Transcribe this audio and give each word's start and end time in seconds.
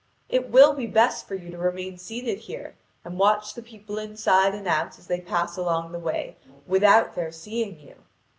It 0.29 0.49
will 0.49 0.73
be 0.73 0.87
best 0.87 1.27
for 1.27 1.35
you 1.35 1.51
to 1.51 1.59
remain 1.59 1.99
seated 1.99 2.39
here, 2.39 2.73
and 3.05 3.19
watch 3.19 3.53
the 3.53 3.61
people 3.61 3.99
inside 3.99 4.55
and 4.55 4.67
out 4.67 4.97
as 4.97 5.05
they 5.05 5.21
pass 5.21 5.57
along 5.57 5.91
the 5.91 5.99
way 5.99 6.37
without 6.65 7.13
their 7.13 7.31
seeing 7.31 7.79
you. 7.79 7.93